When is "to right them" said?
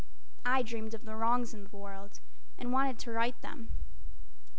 3.01-3.67